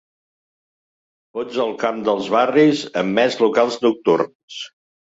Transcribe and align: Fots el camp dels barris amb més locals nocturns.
Fots 1.35 1.61
el 1.65 1.75
camp 1.85 2.01
dels 2.09 2.33
barris 2.37 2.85
amb 3.05 3.17
més 3.21 3.39
locals 3.47 3.83
nocturns. 3.87 4.63